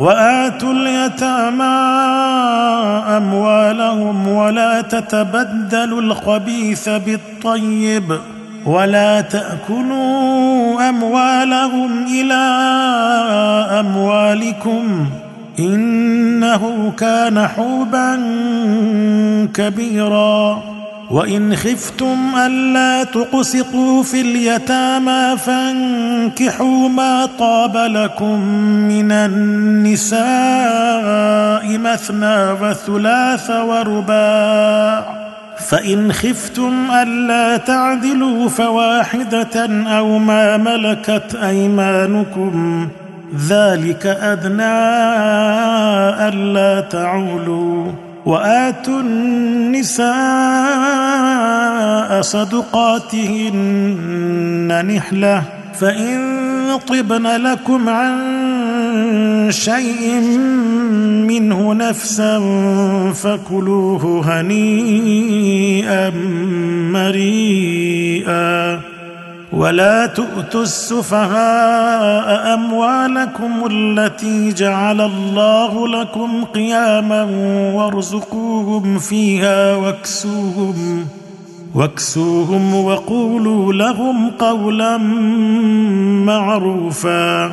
وآتوا 0.00 0.72
اليتامى 0.72 1.64
أموالهم 3.16 4.28
ولا 4.28 4.80
تتبدلوا 4.80 6.00
الخبيث 6.00 6.88
بالطيب 6.88 8.18
ولا 8.66 9.20
تأكلوا 9.20 10.88
أموالهم 10.88 12.06
إلى 12.06 12.34
أموالكم 13.80 15.06
إنه 15.58 16.92
كان 16.98 17.46
حوبا 17.46 18.14
كبيرا 19.54 20.62
وإن 21.10 21.56
خفتم 21.56 22.16
ألا 22.36 23.04
تقسطوا 23.04 24.02
في 24.02 24.20
اليتامى 24.20 25.36
فانكحوا 25.38 26.88
ما 26.88 27.28
طاب 27.38 27.76
لكم 27.76 28.40
من 28.88 29.12
النساء 29.12 30.20
مثنى 31.78 32.52
وثلاث 32.52 33.50
ورباع. 33.50 35.20
فإن 35.68 36.12
خفتم 36.12 36.90
ألا 37.02 37.56
تعدلوا 37.56 38.48
فواحدة 38.48 39.66
أو 39.98 40.18
ما 40.18 40.56
ملكت 40.56 41.38
أيمانكم. 41.42 42.88
ذلك 43.48 44.06
أدنى 44.06 44.80
ألا 46.28 46.80
تعولوا. 46.80 48.09
وآتوا 48.26 49.00
النساء 49.00 50.10
صدقاتهن 52.22 53.70
نحلة 54.94 55.42
فإن 55.74 56.40
طبن 56.88 57.26
لكم 57.26 57.88
عن 57.88 59.48
شيء 59.50 60.20
منه 61.28 61.74
نفسا 61.74 62.38
فكلوه 63.14 64.22
هنيئا 64.40 66.10
مريئا 66.92 68.80
ولا 69.52 70.06
تؤتوا 70.06 70.62
السفهاء 70.62 72.54
أموالكم 72.54 73.66
التي 73.70 74.52
جعل 74.52 75.00
الله 75.00 75.88
لكم 75.88 76.44
قياما 76.44 77.22
وارزقوهم 77.74 78.98
فيها 78.98 79.76
واكسوهم 79.76 81.06
واكسوهم 81.74 82.74
وقولوا 82.74 83.72
لهم 83.72 84.30
قولا 84.30 84.96
معروفا 86.26 87.52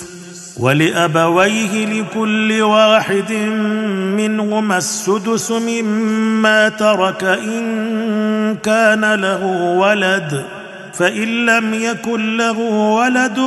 ولأبويه 0.57 1.85
لكل 1.85 2.61
واحد 2.61 3.31
منهما 4.17 4.77
السدس 4.77 5.51
مما 5.51 6.69
ترك 6.69 7.23
إن 7.23 8.57
كان 8.63 9.13
له 9.13 9.45
ولد 9.77 10.45
فإن 10.93 11.45
لم 11.45 11.73
يكن 11.73 12.37
له 12.37 12.59
ولد 12.95 13.37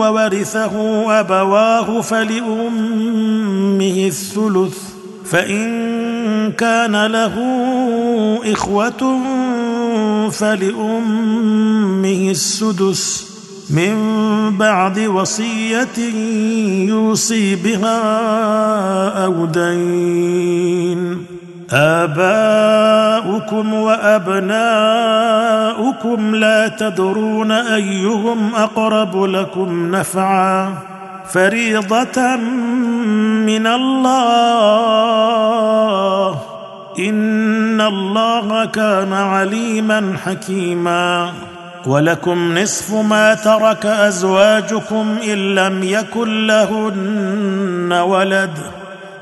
وورثه 0.00 1.04
أبواه 1.20 2.00
فلأمه 2.00 4.06
الثلث 4.06 4.78
فإن 5.24 6.52
كان 6.52 7.06
له 7.06 7.34
إخوة 8.52 9.20
فلأمه 10.30 12.30
السدس. 12.30 13.33
من 13.70 13.94
بعد 14.58 14.98
وصية 14.98 15.98
يوصي 16.88 17.56
بها 17.56 17.98
أو 19.24 19.46
دين. 19.46 21.26
آباؤكم 21.70 23.74
وأبناؤكم 23.74 24.54
لا 26.34 26.68
تدرون 26.68 27.52
أيهم 27.52 28.54
أقرب 28.54 29.24
لكم 29.24 29.96
نفعا. 29.96 30.74
فريضة 31.32 32.36
من 33.46 33.66
الله. 33.66 34.14
إن 36.98 37.80
الله 37.80 38.64
كان 38.64 39.12
عليما 39.12 40.16
حكيما. 40.24 41.32
ولكم 41.86 42.58
نصف 42.58 42.94
ما 42.94 43.34
ترك 43.34 43.86
أزواجكم 43.86 45.16
إن 45.24 45.54
لم 45.54 45.82
يكن 45.82 46.46
لهن 46.46 47.92
ولد 47.92 48.50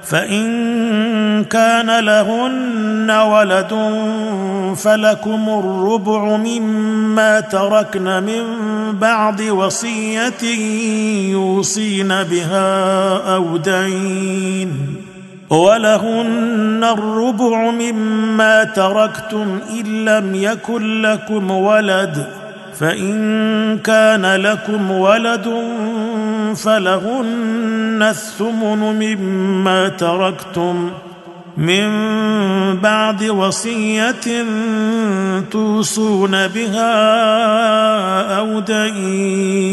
فإن 0.05 1.44
كان 1.44 2.05
لهن 2.05 3.11
ولد 3.11 3.73
فلكم 4.76 5.49
الربع 5.49 6.37
مما 6.37 7.41
تركن 7.41 8.23
من 8.23 8.43
بعد 8.99 9.43
وصية 9.43 10.43
يوصين 11.32 12.08
بها 12.08 13.17
أو 13.35 13.56
دين 13.56 14.97
ولهن 15.50 16.85
الربع 16.85 17.70
مما 17.70 18.65
تركتم 18.65 19.58
إن 19.70 20.05
لم 20.05 20.35
يكن 20.35 21.03
لكم 21.03 21.50
ولد 21.50 22.42
فإن 22.78 23.78
كان 23.78 24.36
لكم 24.36 24.90
ولد 24.90 25.44
فلهن 26.56 28.02
الثمن 28.02 28.78
مما 28.78 29.88
تركتم 29.88 30.90
من 31.56 31.88
بعد 32.80 33.24
وصية 33.24 34.44
توصون 35.50 36.46
بها 36.46 36.92
أو 38.38 38.60
دين. 38.60 39.72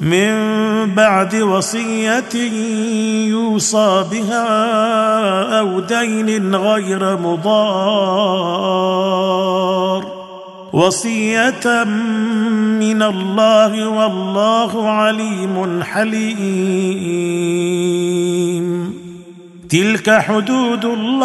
من 0.00 0.34
بعد 0.94 1.34
وصية 1.34 2.34
يوصى 3.28 4.04
بها 4.12 5.58
أو 5.60 5.80
دين 5.80 6.54
غير 6.54 7.16
مضار. 7.16 8.44
وصية 10.72 11.84
من 11.84 13.02
الله 13.02 13.88
والله 13.88 14.88
عليم 14.88 15.82
حليم. 15.82 17.34
تلك 19.68 20.10
حدود 20.10 20.84
الله. 20.84 21.24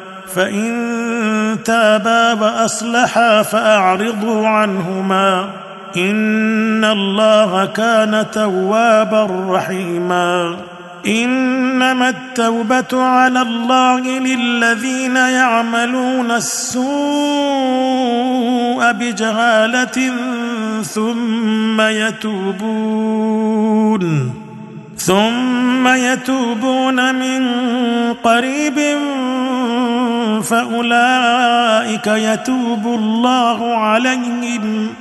فإن 0.35 1.57
تابا 1.65 2.33
وأصلحا 2.33 3.41
فأعرضوا 3.41 4.47
عنهما 4.47 5.49
إن 5.97 6.85
الله 6.85 7.65
كان 7.65 8.25
توابا 8.31 9.27
رحيما 9.49 10.55
إنما 11.07 12.09
التوبة 12.09 13.03
على 13.03 13.41
الله 13.41 13.99
للذين 13.99 15.15
يعملون 15.15 16.31
السوء 16.31 16.91
بجهالة 18.91 20.11
ثم 20.83 21.81
يتوبون 21.81 23.21
ثم 24.97 25.87
يتوبون 25.87 27.15
من 27.15 27.43
قريب 28.13 28.79
فأولئك 30.43 32.07
يتوب 32.07 32.85
الله 32.85 33.75
عليهم 33.75 34.93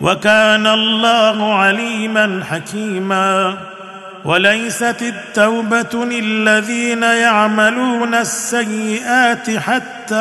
وكان 0.00 0.66
الله 0.66 1.54
عليما 1.54 2.42
حكيما 2.50 3.54
وليست 4.24 5.02
التوبة 5.02 6.04
للذين 6.04 7.02
يعملون 7.02 8.14
السيئات 8.14 9.50
حتى 9.50 10.14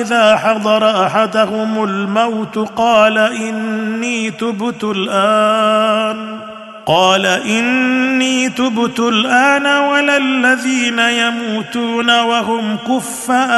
إذا 0.00 0.36
حضر 0.36 1.06
أحدهم 1.06 1.84
الموت 1.84 2.58
قال 2.58 3.18
إني 3.18 4.30
تبت 4.30 4.84
الآن 4.84 6.55
قال 6.86 7.26
إني 7.26 8.48
تبت 8.48 8.98
الآن 9.00 9.66
ولا 9.66 10.16
الذين 10.16 10.98
يموتون 10.98 12.20
وهم 12.20 12.76
كفار. 12.88 13.56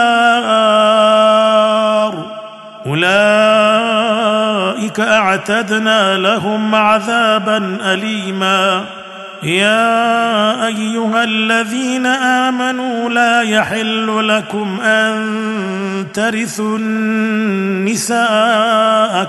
أولئك 2.87 3.11
أعتدنا 5.01 6.17
لهم 6.17 6.75
عذابا 6.75 7.79
أليما. 7.85 8.85
يا 9.43 10.67
أيها 10.67 11.25
الذين 11.25 12.07
آمنوا 12.07 13.11
لا 13.11 13.43
يحل 13.43 14.29
لكم 14.29 14.81
أن 14.81 15.27
ترثوا 16.15 16.79
النساء 16.79 18.25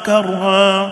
كرها. 0.05 0.91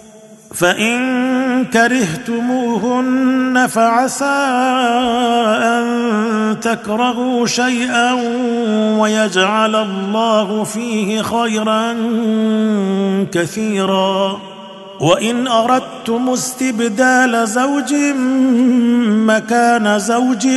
فإن 0.53 1.65
كرهتموهن 1.65 3.67
فعسى 3.67 4.25
أن 5.63 6.57
تكرهوا 6.61 7.45
شيئا 7.45 8.13
ويجعل 8.99 9.75
الله 9.75 10.63
فيه 10.63 11.21
خيرا 11.21 11.95
كثيرا. 13.31 14.39
وإن 14.99 15.47
أردتم 15.47 16.29
استبدال 16.29 17.47
زوج 17.47 17.93
مكان 19.25 19.99
زوج 19.99 20.47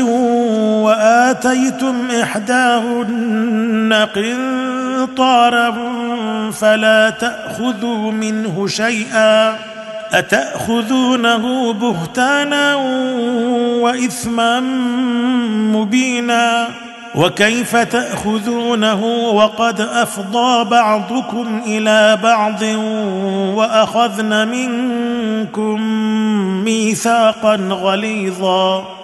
وآتيتم 0.84 1.94
إحداهن 2.22 4.08
قنطارا 4.14 5.74
فلا 6.50 7.10
تأخذوا 7.10 8.12
منه 8.12 8.66
شيئا. 8.66 9.73
أتأخذونه 10.12 11.72
بهتانا 11.72 12.74
وإثما 13.80 14.60
مبينا 15.74 16.68
وكيف 17.14 17.76
تأخذونه 17.76 19.04
وقد 19.34 19.80
أفضى 19.80 20.64
بعضكم 20.70 21.62
إلى 21.66 22.18
بعض 22.22 22.62
وأخذن 23.56 24.48
منكم 24.48 25.80
ميثاقا 26.64 27.54
غليظا 27.56 29.03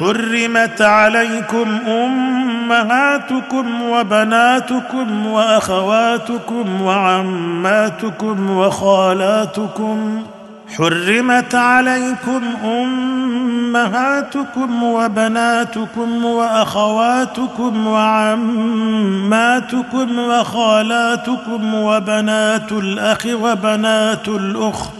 حرمت 0.00 0.82
عليكم 0.82 1.78
أمهاتكم 1.86 3.82
وبناتكم 3.82 5.26
وأخواتكم 5.26 6.82
وعماتكم 6.82 8.50
وخالاتكم. 8.50 10.22
حرمت 10.76 11.54
عليكم 11.54 12.40
أمهاتكم 13.74 14.82
وبناتكم 14.82 16.24
وأخواتكم 16.24 17.86
وعماتكم 17.86 18.98
وخالاتكم 20.18 21.74
وبنات 21.74 22.72
الأخ 22.72 23.26
وبنات 23.26 24.28
الأخت. 24.28 24.99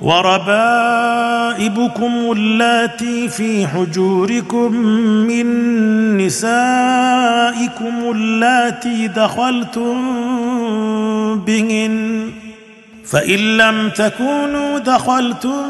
وربائبكم 0.00 1.72
اللاتي 2.36 3.28
في 3.28 3.66
حجوركم 3.66 4.72
من 5.26 5.46
نسائكم 6.16 7.94
اللاتي 8.14 9.08
دخلتم 9.08 9.96
بهن 11.38 12.30
فإن 13.06 13.56
لم 13.56 13.88
تكونوا 13.88 14.78
دخلتم 14.78 15.62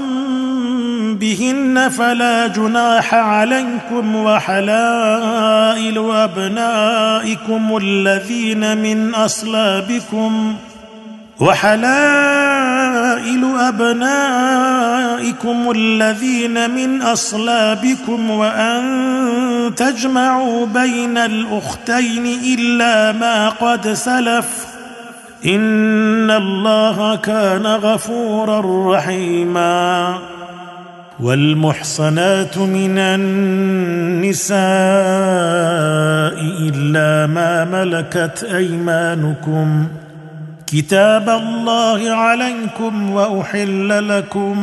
بهن 1.15 1.89
فلا 1.89 2.47
جناح 2.47 3.15
عليكم 3.15 4.17
وحلائل 4.17 5.99
أبنائكم 6.11 7.77
الذين 7.77 8.79
من 8.79 9.15
أصلابكم 9.15 10.57
وحلائل 11.41 13.45
أبنائكم 13.69 15.71
الذين 15.77 16.71
من 16.71 17.03
أصلابكم 17.03 18.31
وأن 18.31 18.83
تجمعوا 19.77 20.67
بين 20.67 21.19
الأختين 21.19 22.27
إلا 22.27 23.13
ما 23.13 23.49
قد 23.49 23.93
سلف 23.93 24.67
إن 25.47 26.31
الله 26.31 27.17
كان 27.17 27.67
غفورا 27.67 28.95
رحيما 28.97 30.19
والمحصنات 31.21 32.59
من 32.59 32.99
النساء 32.99 34.61
إلا 36.61 37.27
ما 37.27 37.65
ملكت 37.65 38.45
أيمانكم 38.55 39.87
كتاب 40.73 41.29
الله 41.29 42.11
عليكم 42.11 43.11
وأحل 43.11 44.09
لكم 44.09 44.59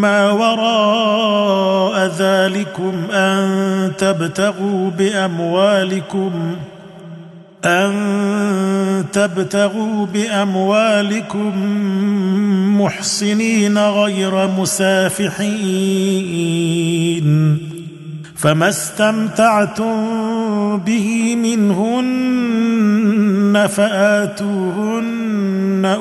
ما 0.00 0.30
وراء 0.30 2.06
ذلكم 2.18 2.92
أن 3.10 3.92
تبتغوا 3.98 4.90
بأموالكم 4.90 6.56
أن 7.64 9.04
تبتغوا 9.12 10.06
بأموالكم 10.06 11.52
محصنين 12.80 13.78
غير 13.78 14.48
مسافحين. 14.58 15.64
فما 18.36 18.68
استمتعتم 18.68 19.96
به 20.76 21.36
منهن 21.36 23.13
فآتوهن 23.58 25.16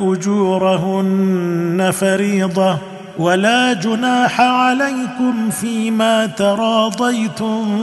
أجورهن 0.01 1.91
فريضة 1.93 2.77
ولا 3.19 3.73
جناح 3.73 4.41
عليكم 4.41 5.49
فيما 5.49 6.25
تراضيتم 6.25 7.79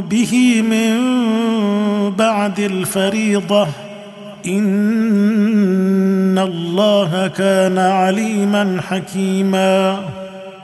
به 0.00 0.62
من 0.62 1.00
بعد 2.10 2.60
الفريضة. 2.60 3.68
إن 4.46 6.38
الله 6.38 7.26
كان 7.26 7.78
عليما 7.78 8.80
حكيما. 8.90 9.98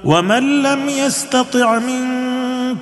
ومن 0.05 0.62
لم 0.62 0.88
يستطع 0.88 1.79
منكم 1.79 2.30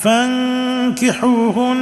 فانكحوهن 0.00 1.72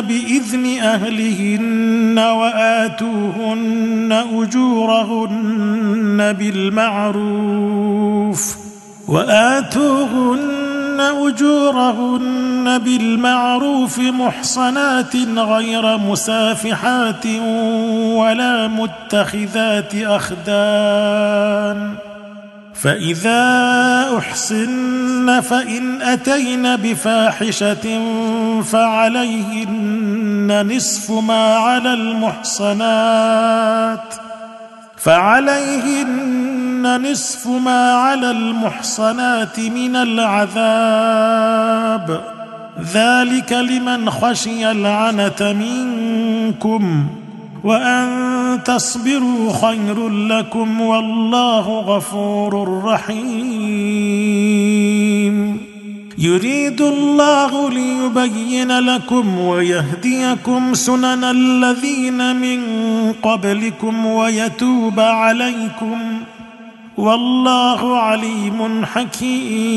بإذن 0.00 0.78
أهلهن 0.82 2.18
وآتوهن 2.18 4.24
أجورهن 4.32 6.32
بالمعروف 6.38 8.56
وآتوهن 9.08 11.00
أجورهن 11.00 12.78
بالمعروف 12.78 13.98
محصنات 13.98 15.16
غير 15.36 15.98
مسافحات 15.98 17.26
ولا 18.16 18.68
متخذات 18.68 19.94
أخدان 19.94 22.05
فإذا 22.80 23.40
أحصن 24.18 25.40
فإن 25.40 26.02
أتين 26.02 26.76
بفاحشة 26.76 28.00
فعليهن 28.62 29.96
نصف 30.76 31.10
ما 31.10 31.56
على 31.56 31.92
المحصنات 31.94 33.16
فعليهن 34.96 36.36
نصف 37.10 37.46
ما 37.46 37.92
على 37.92 38.30
المحصنات 38.30 39.60
من 39.60 39.96
العذاب 39.96 41.16
ذلك 42.92 43.52
لمن 43.52 44.10
خشي 44.10 44.70
العنة 44.70 45.52
منكم 45.52 47.08
وأن 47.66 48.62
تصبروا 48.64 49.52
خير 49.52 50.08
لكم 50.08 50.80
والله 50.80 51.80
غفور 51.80 52.82
رحيم. 52.84 53.26
يريد 56.18 56.80
الله 56.80 57.70
ليبين 57.70 58.78
لكم 58.78 59.38
ويهديكم 59.38 60.74
سنن 60.74 61.24
الذين 61.24 62.36
من 62.36 62.60
قبلكم 63.22 64.06
ويتوب 64.06 65.00
عليكم. 65.00 65.98
والله 66.96 67.98
عليم 67.98 68.84
حكيم. 68.84 69.76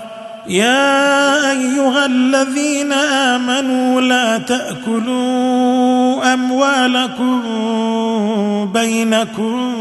يا 0.47 1.51
أيها 1.51 2.05
الذين 2.05 2.93
آمنوا 2.93 4.01
لا 4.01 4.37
تأكلوا 4.37 6.33
أموالكم 6.33 7.41
بينكم 8.73 9.71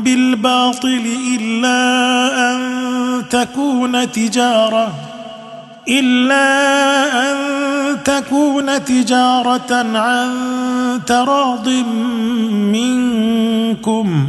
بالباطل 0.00 1.02
إلا 1.36 2.52
أن 2.52 2.58
تكون 3.30 4.12
تجارة 4.12 4.92
إلا 5.88 6.44
أن 7.30 7.36
تكون 8.04 8.84
تجارة 8.84 9.98
عن 9.98 10.30
تراض 11.06 11.68
منكم. 12.72 14.28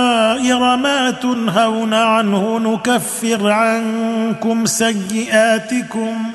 ما 0.75 1.11
تنهون 1.11 1.93
عنه 1.93 2.59
نكفر 2.59 3.49
عنكم 3.51 4.65
سيئاتكم 4.65 6.31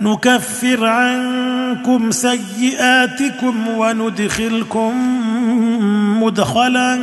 نكفر 0.00 0.86
عنكم 0.86 2.10
سيئاتكم 2.10 3.68
وندخلكم 3.68 4.92
مدخلا 6.22 6.98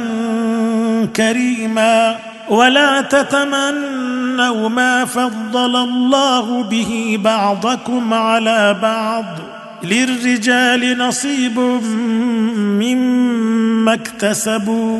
كريما. 1.15 2.15
ولا 2.49 3.01
تتمنوا 3.01 4.69
ما 4.69 5.05
فضل 5.05 5.75
الله 5.75 6.63
به 6.63 7.19
بعضكم 7.23 8.13
على 8.13 8.75
بعض. 8.81 9.25
للرجال 9.83 10.97
نصيب 10.97 11.59
مما 12.79 13.93
اكتسبوا. 13.93 14.99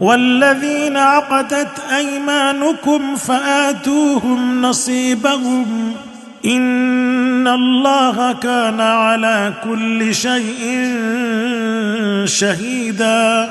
والذين 0.00 0.96
عقدت 0.96 1.80
أيمانكم 1.96 3.16
فآتوهم 3.16 4.62
نصيبهم 4.62 5.92
إن 6.44 7.48
الله 7.48 8.32
كان 8.32 8.80
على 8.80 9.52
كل 9.64 10.14
شيء 10.14 10.60
شهيدا 12.24 13.50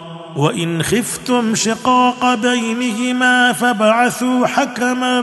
وإن 0.35 0.83
خفتم 0.83 1.55
شقاق 1.55 2.35
بينهما 2.35 3.53
فابعثوا 3.53 4.47
حكما 4.47 5.21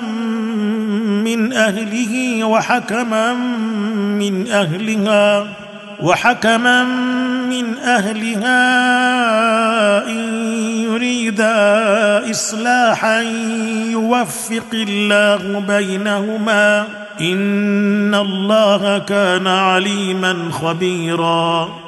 من 1.24 1.52
أهله 1.52 2.44
وحكما 2.44 3.34
من 4.18 4.48
أهلها 4.48 5.46
وحكما 6.00 6.84
من 7.48 7.78
أهلها 7.78 8.58
إن 10.06 10.34
يريدا 10.82 12.30
إصلاحا 12.30 13.20
يوفق 13.90 14.72
الله 14.74 15.64
بينهما 15.68 16.86
إن 17.20 18.14
الله 18.14 18.98
كان 18.98 19.46
عليما 19.46 20.36
خبيرا 20.52 21.87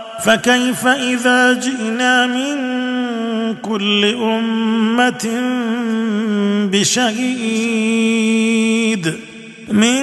فكيف 0.23 0.87
إذا 0.87 1.53
جئنا 1.53 2.27
من 2.27 2.55
كل 3.61 4.05
أمة 4.05 5.29
بشهيد؟ 6.71 8.21
من 9.71 10.01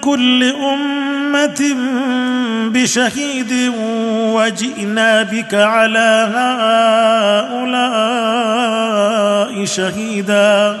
كل 0.00 0.44
أمة 0.44 1.76
بشهيد 2.72 3.72
وجئنا 4.34 5.22
بك 5.22 5.54
على 5.54 6.28
هؤلاء 7.54 9.64
شهيدا. 9.64 10.80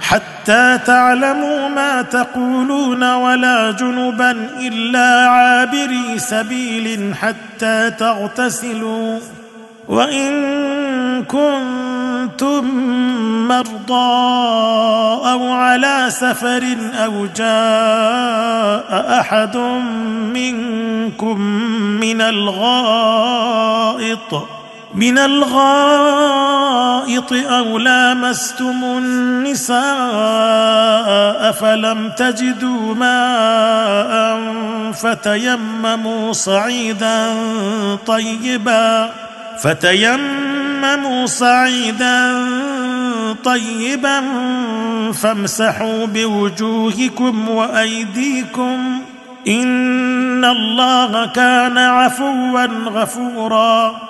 حتى 0.00 0.78
تعلموا 0.86 1.68
ما 1.68 2.02
تقولون 2.02 3.14
ولا 3.14 3.70
جنبا 3.70 4.30
إلا 4.60 5.28
عابري 5.28 6.18
سبيل 6.18 7.14
حتى 7.14 7.90
تغتسلوا. 7.90 9.18
وإن 9.88 11.24
كنتم 11.24 12.64
مرضى 13.48 13.92
أو 15.30 15.52
على 15.52 16.06
سفر 16.08 16.76
أو 17.04 17.26
جاء 17.36 19.20
أحد 19.20 19.56
منكم 20.34 21.40
من 22.00 22.20
الغائط 22.20 23.40
من 24.94 25.18
الغائط 25.18 26.80
أو 27.32 27.78
لامستم 27.78 28.84
النساء 28.84 29.80
فلم 31.52 32.10
تجدوا 32.16 32.94
ماء 32.94 34.40
فتيمموا 34.92 36.32
صعيدا 36.32 37.34
طيبا 38.06 39.10
فتيمموا 39.62 41.26
صعيدا 41.26 42.46
طيبا 43.44 44.22
فامسحوا 45.12 46.06
بوجوهكم 46.06 47.48
وأيديكم 47.48 49.02
إن 49.48 50.44
الله 50.44 51.26
كان 51.26 51.78
عفوا 51.78 52.66
غفورا 52.66 54.09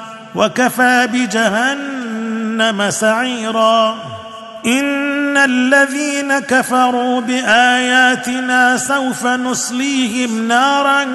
وكفى 0.35 1.07
بجهنم 1.13 2.89
سعيرا. 2.89 3.95
إن 4.65 5.37
الذين 5.37 6.39
كفروا 6.39 7.21
بآياتنا 7.21 8.77
سوف 8.77 9.25
نصليهم 9.25 10.47
نارا 10.47 11.05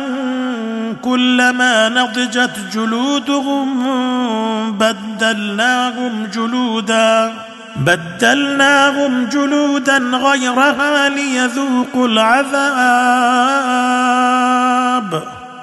كلما 1.02 1.88
نضجت 1.88 2.50
جلودهم 2.72 3.82
بدلناهم 4.72 6.26
جلودا 6.34 7.32
بدلناهم 7.76 9.24
جلودا 9.24 9.98
غيرها 9.98 11.08
ليذوقوا 11.08 12.08
العذاب. 12.08 12.56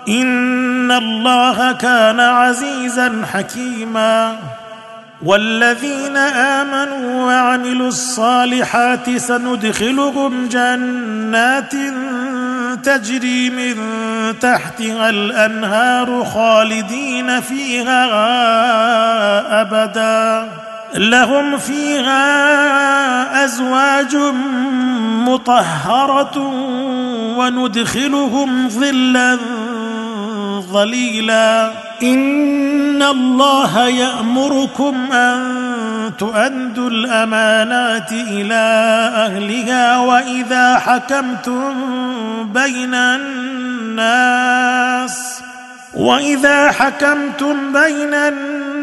إن 0.08 0.92
الله 0.92 1.72
كان 1.72 2.20
عزيزا 2.20 3.22
حكيما. 3.34 4.36
والذين 5.24 6.18
آمنوا 6.18 7.26
وعملوا 7.26 7.88
الصالحات 7.88 9.18
سندخلهم 9.18 10.48
جنات 10.48 11.74
تجري 12.84 13.50
من 13.50 13.76
تحتها 14.40 15.10
الأنهار 15.10 16.24
خالدين 16.24 17.42
فيها 17.42 18.02
ابدا. 19.62 20.50
لهم 20.96 21.58
فيها 21.58 23.46
أزواج 23.46 24.16
مطهرة 25.28 26.38
وندخلهم 27.38 28.70
ظلا 28.70 29.38
ظليلا. 30.72 31.72
إن 32.04 33.04
الله 33.04 33.88
يأمركم 33.88 35.12
أن 35.12 35.64
تؤدوا 36.18 36.90
الأمانات 36.90 38.12
إلى 38.12 38.64
أهلها 39.16 39.98
وإذا 39.98 40.80
حكمتم 40.80 41.74
بين 42.54 42.94
الناس 43.94 44.44
وإذا 45.94 46.72
حكمتم 46.72 47.74
بين 47.74 48.14
الناس 48.14 48.83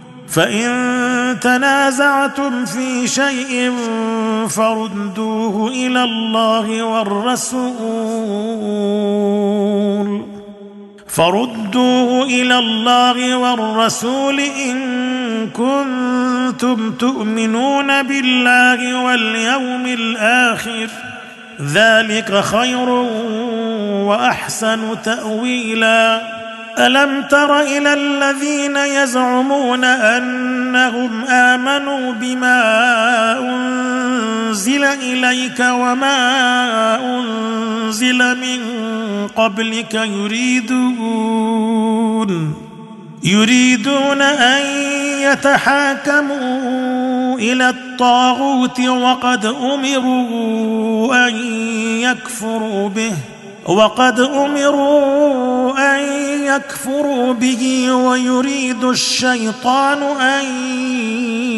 فإن 0.31 1.39
تنازعتم 1.39 2.65
في 2.65 3.07
شيء 3.07 3.73
فردوه 4.49 5.67
إلى 5.67 6.03
الله 6.03 6.83
والرسول. 6.83 7.81
فردوه 11.07 12.23
إلى 12.23 12.59
الله 12.59 13.37
والرسول 13.37 14.39
إن 14.39 14.77
كنتم 15.49 16.91
تؤمنون 16.91 18.03
بالله 18.03 19.03
واليوم 19.03 19.85
الآخر 19.85 20.87
ذلك 21.61 22.39
خير 22.43 22.89
وأحسن 24.09 25.01
تأويلا. 25.01 26.40
ألم 26.79 27.21
تر 27.21 27.59
إلى 27.61 27.93
الذين 27.93 28.77
يزعمون 28.77 29.83
أنهم 29.83 31.23
آمنوا 31.25 32.11
بما 32.11 32.59
أنزل 33.39 34.83
إليك 34.83 35.59
وما 35.59 36.19
أنزل 37.05 38.17
من 38.17 38.59
قبلك 39.27 39.93
يريدون 39.93 41.41
يريدون 43.23 44.21
أن 44.21 44.65
يتحاكموا 45.21 46.71
إلى 47.39 47.69
الطاغوت 47.69 48.79
وقد 48.79 49.45
أمروا 49.45 51.27
أن 51.27 51.35
يكفروا 52.01 52.89
به 52.89 53.13
وقد 53.65 54.19
أمروا 54.19 55.95
أن 55.95 56.01
يكفروا 56.43 57.33
به 57.33 57.91
ويريد 57.91 58.83
الشيطان 58.83 60.03
أن 60.21 60.45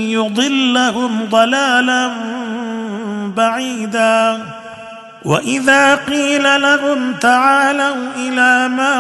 يضلهم 0.09 1.25
ضلالا 1.29 2.11
بعيدا. 3.37 4.39
وإذا 5.25 5.95
قيل 5.95 6.61
لهم 6.61 7.13
تعالوا 7.13 7.95
إلى 8.15 8.67
ما 8.67 8.95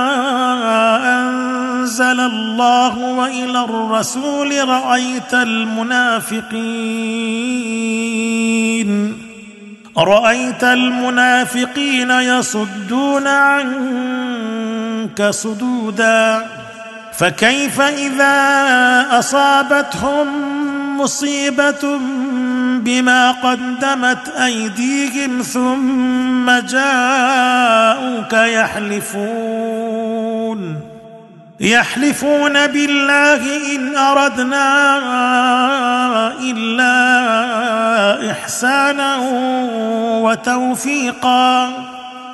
أنزل 1.19 2.19
الله 2.19 2.97
وإلى 2.97 3.63
الرسول 3.63 4.69
رأيت 4.69 5.33
المنافقين. 5.33 6.43
رايت 9.97 10.63
المنافقين 10.63 12.11
يصدون 12.11 13.27
عنك 13.27 15.23
صدودا؟ 15.29 16.45
فكيف 17.13 17.81
إذا 17.81 18.39
أصابتهم 19.19 20.27
مصيبة 20.97 21.99
بما 22.79 23.31
قدمت 23.31 24.29
أيديهم 24.29 25.41
ثم 25.41 26.51
جاءوك 26.51 28.33
يحلفون؟ 28.33 29.73
يحلفون 31.63 32.67
بالله 32.67 33.75
إن 33.75 33.95
أردنا 33.95 34.67
إلا 36.41 38.31
إحسانا 38.31 39.17
وتوفيقا. 40.21 41.69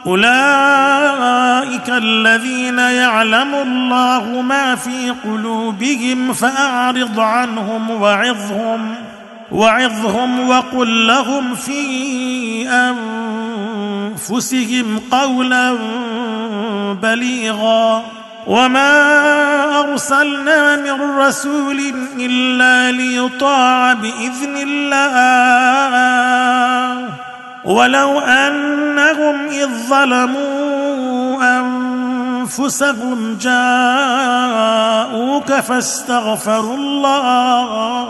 أولئك 0.08 1.90
الذين 1.90 2.80
يعلم 2.80 3.56
الله 3.56 4.42
ما 4.42 4.76
في 4.76 5.10
قلوبهم 5.24 6.34
فأعرض 6.34 7.20
عنهم 7.20 7.90
وعظهم 7.90 8.96
وعظهم 9.52 10.50
وقل 10.50 11.08
لهم 11.08 11.56
في 11.56 12.70
أنفسهم 14.10 15.02
قولا 15.12 15.78
بليغا. 17.02 18.04
وما 18.48 19.80
ارسلنا 19.80 20.76
من 20.76 21.18
رسول 21.18 21.80
الا 22.20 22.92
ليطاع 22.92 23.94
باذن 23.94 24.58
الله 24.58 25.10
ولو 27.66 28.20
انهم 28.20 29.48
اذ 29.50 29.70
ظلموا 29.90 31.44
انفسهم 31.60 33.38
جاءوك 33.42 34.74
فاستغفروا 35.54 36.78
الله 36.78 38.10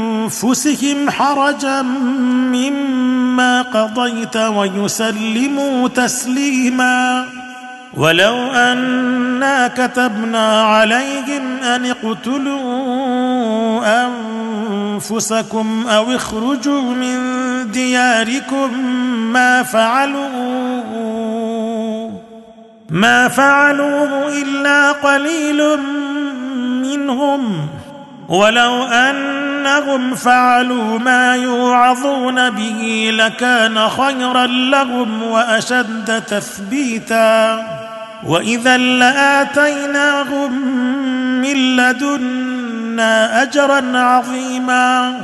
أنفسهم 0.21 1.09
حرجا 1.09 1.81
مما 1.81 3.61
قضيت 3.61 4.37
ويسلموا 4.37 5.87
تسليما. 5.87 7.25
ولو 7.97 8.35
أنا 8.51 9.67
كتبنا 9.67 10.61
عليهم 10.63 11.57
أن 11.63 11.85
اقتلوا 11.85 13.81
أنفسكم 14.05 15.85
أو 15.87 16.15
اخرجوا 16.15 16.81
من 16.81 17.17
دياركم 17.71 18.79
ما 19.33 19.63
فعلوا 19.63 20.31
ما 22.89 23.27
فعلوه 23.27 24.27
إلا 24.41 24.91
قليل 24.91 25.79
منهم. 26.81 27.67
ولو 28.29 28.83
انهم 29.61 30.15
فعلوا 30.15 30.99
ما 30.99 31.35
يوعظون 31.35 32.49
به 32.49 33.09
لكان 33.13 33.89
خيرا 33.89 34.47
لهم 34.47 35.23
وأشد 35.23 36.23
تثبيتا. 36.27 37.67
وإذا 38.25 38.77
لآتيناهم 38.77 40.51
من 41.41 41.75
لدنا 41.75 43.41
اجرا 43.41 43.97
عظيما 43.97 45.15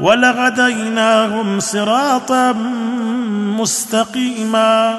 ولهديناهم 0.00 1.60
صراطا 1.60 2.52
مستقيما. 3.58 4.98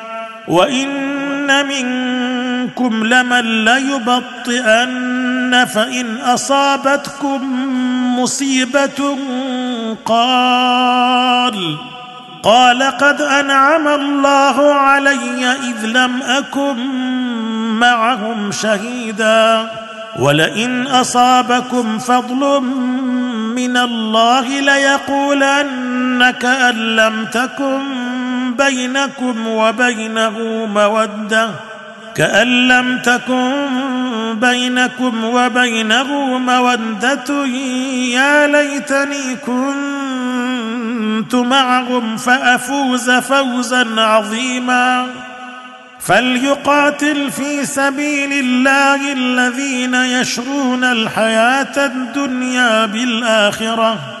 وان 0.47 1.65
منكم 1.65 3.05
لمن 3.05 3.65
ليبطئن 3.65 5.65
فان 5.65 6.17
اصابتكم 6.17 7.39
مصيبه 8.19 9.17
قال 10.05 11.77
قال 12.43 12.83
قد 12.83 13.21
انعم 13.21 13.87
الله 13.87 14.73
علي 14.73 15.51
اذ 15.51 15.85
لم 15.85 16.21
اكن 16.21 16.77
معهم 17.79 18.51
شهيدا 18.51 19.67
ولئن 20.19 20.87
اصابكم 20.87 21.99
فضل 21.99 22.61
من 23.55 23.77
الله 23.77 24.59
ليقولن 24.59 26.31
كان 26.31 26.75
لم 26.75 27.25
تكن 27.25 28.00
بينكم 28.65 29.47
وبينه 29.47 30.65
مودة 30.65 31.49
كأن 32.15 32.67
لم 32.67 32.97
تكن 32.97 33.51
بينكم 34.33 35.23
وبينه 35.23 36.37
مودة 36.37 37.45
يا 38.13 38.47
ليتني 38.47 39.35
كنت 39.45 41.35
معهم 41.35 42.17
فأفوز 42.17 43.11
فوزا 43.11 43.87
عظيما 43.97 45.07
فليقاتل 45.99 47.31
في 47.31 47.65
سبيل 47.65 48.33
الله 48.33 49.13
الذين 49.13 49.95
يشرون 49.95 50.83
الحياة 50.83 51.85
الدنيا 51.85 52.85
بالآخرة 52.85 54.20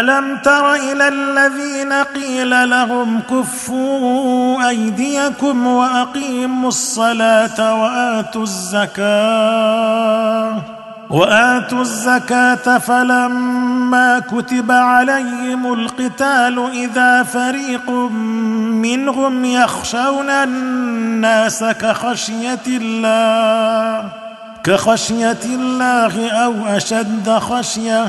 ألم 0.00 0.36
تر 0.36 0.74
إلى 0.74 1.08
الذين 1.08 1.92
قيل 1.92 2.70
لهم 2.70 3.20
كفوا 3.30 4.68
أيديكم 4.68 5.66
وأقيموا 5.66 6.68
الصلاة 6.68 7.82
وآتوا 7.82 8.42
الزكاة 8.42 9.74
وآتوا 11.10 11.80
الزكاة 11.80 12.78
فلما 12.78 14.18
كتب 14.18 14.70
عليهم 14.70 15.72
القتال 15.72 16.70
إذا 16.72 17.22
فريق 17.22 17.90
منهم 18.70 19.44
يخشون 19.44 20.30
الناس 20.30 21.64
كخشية 21.64 22.66
الله 22.66 24.08
كخشية 24.64 25.44
الله 25.44 26.30
أو 26.30 26.54
أشد 26.66 27.30
خشية 27.30 28.08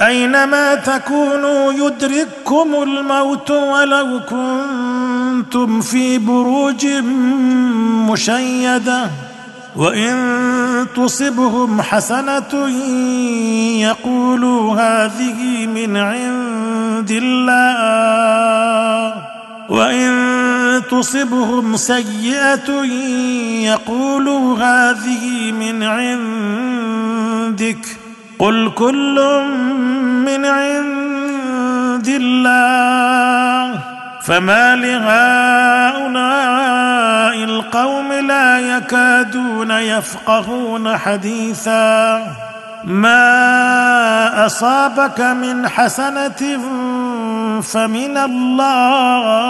أينما 0.00 0.74
تكونوا 0.74 1.72
يدرككم 1.72 2.82
الموت 2.82 3.50
ولو 3.50 4.20
كنتم 4.30 5.80
في 5.80 6.18
بروج 6.18 6.86
مشيدة 8.10 9.10
وإن 9.76 10.86
تصبهم 10.96 11.82
حسنة 11.82 12.68
يقولوا 13.78 14.74
هذه 14.74 15.66
من 15.66 15.96
عند 15.96 17.10
الله 17.22 19.14
وإن 19.68 20.82
تصبهم 20.90 21.76
سيئة 21.76 22.84
يقولوا 23.64 24.58
هذه 24.58 25.52
من 25.52 25.82
عندك 25.82 26.84
قل 28.38 28.70
كل 28.70 29.40
من 30.24 30.44
عند 30.44 32.08
الله 32.08 33.80
فما 34.22 34.76
لهؤلاء 34.76 36.14
القوم 37.44 38.12
لا 38.12 38.76
يكادون 38.76 39.70
يفقهون 39.70 40.96
حديثا 40.96 42.22
ما 42.84 44.46
اصابك 44.46 45.20
من 45.20 45.68
حسنه 45.68 46.60
فمن 47.62 48.16
الله 48.16 49.44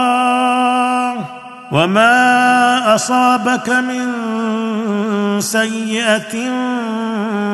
وما 1.72 2.94
اصابك 2.94 3.70
من 3.70 4.10
سيئه 5.40 6.50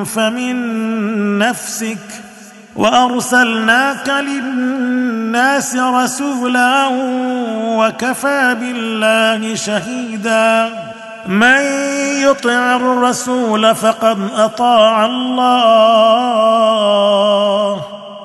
فمن 0.05 1.39
نفسك 1.39 1.99
وارسلناك 2.77 4.09
للناس 4.09 5.77
رسولا 5.77 6.87
وكفى 7.63 8.57
بالله 8.61 9.55
شهيدا 9.55 10.71
من 11.27 11.61
يطع 12.23 12.77
الرسول 12.77 13.75
فقد 13.75 14.19
اطاع 14.37 15.05
الله 15.07 16.61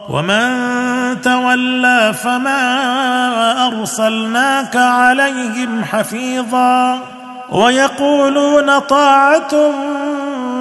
ومن 0.09 1.21
تولى 1.21 2.13
فما 2.23 3.67
ارسلناك 3.67 4.75
عليهم 4.75 5.83
حفيظا 5.83 6.99
ويقولون 7.51 8.79
طاعه 8.79 9.71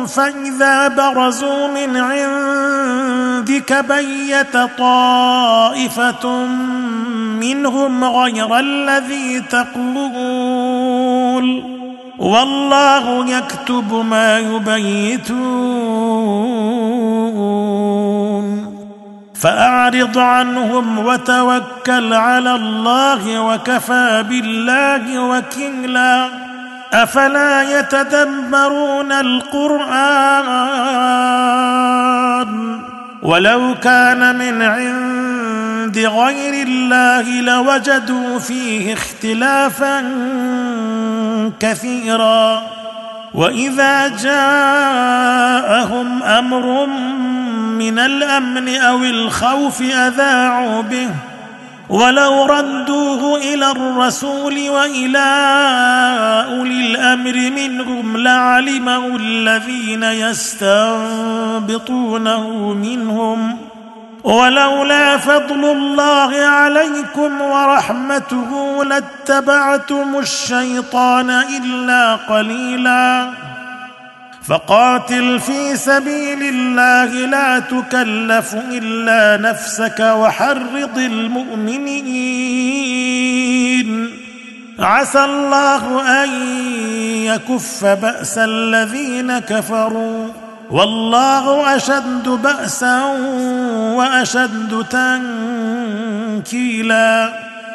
فاذا 0.07 0.89
برزوا 0.89 1.67
من 1.67 1.97
عندك 1.97 3.85
بيت 3.89 4.57
طائفه 4.79 6.47
منهم 7.41 8.05
غير 8.05 8.59
الذي 8.59 9.41
تقول 9.41 10.65
والله 12.19 13.27
يكتب 13.37 13.95
ما 13.95 14.39
يبيتون 14.39 16.05
فأعرض 19.45 20.19
عنهم 20.19 20.99
وتوكل 20.99 22.13
على 22.13 22.55
الله 22.55 23.41
وكفى 23.41 24.25
بالله 24.29 25.19
وكيلا. 25.19 26.29
أفلا 26.93 27.79
يتدبرون 27.79 29.13
القرآن؟ 29.13 30.15
ولو 33.23 33.75
كان 33.83 34.39
من 34.39 34.63
عند 34.63 35.99
غير 35.99 36.67
الله 36.67 37.41
لوجدوا 37.41 38.39
فيه 38.39 38.95
اختلافا 38.95 40.05
كثيرا. 41.61 42.63
وإذا 43.35 44.09
جاءهم 44.09 45.43
أمر 46.23 46.89
من 47.75 47.99
الأمن 47.99 48.77
أو 48.77 48.99
الخوف 48.99 49.83
أذاعوا 49.83 50.83
به. 50.83 51.09
ولو 51.89 52.45
ردوه 52.47 53.37
إلى 53.37 53.70
الرسول 53.70 54.70
وإلى 54.70 55.29
أولي 56.49 56.87
الأمر 56.87 57.51
منهم 57.51 58.16
لعلمه 58.16 59.16
الذين 59.16 60.03
يستنبطونه 60.03 60.89
منهم. 62.72 63.59
ولولا 64.25 65.16
فضل 65.16 65.64
الله 65.64 66.37
عليكم 66.37 67.41
ورحمته 67.41 68.85
لاتبعتم 68.85 70.18
الشيطان 70.18 71.31
إلا 71.31 72.14
قليلا. 72.14 73.31
فقاتل 74.49 75.41
في 75.41 75.77
سبيل 75.77 76.43
الله 76.43 77.05
لا 77.05 77.59
تكلف 77.59 78.55
إلا 78.55 79.51
نفسك 79.51 80.01
وحرض 80.01 80.99
المؤمنين. 80.99 82.25
عسى 84.79 85.25
الله 85.25 86.03
أن 86.25 86.29
يكف 87.25 87.85
بأس 87.85 88.39
الذين 88.39 89.39
كفروا. 89.39 90.29
والله 90.71 91.77
أشد 91.77 92.29
بأسا 92.29 93.03
وأشد 93.97 94.87
تنكيلا. 96.45 97.33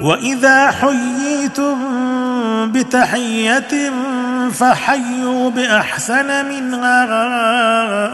وإذا 0.00 0.70
حييتم 0.70 1.76
بتحية 2.72 3.92
فحيوا 4.50 5.50
بأحسن 5.50 6.46
منها 6.46 7.04